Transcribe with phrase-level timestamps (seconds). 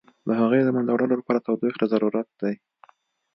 [0.27, 2.53] د هغوی له منځه وړلو لپاره تودوخې ته ضرورت دی.